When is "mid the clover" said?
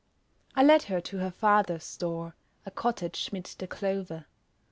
3.31-4.25